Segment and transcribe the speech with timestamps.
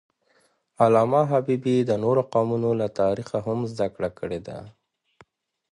[0.83, 4.57] علامه حبیبي د نورو قومونو له تاریخه هم زدهکړه کړې ده.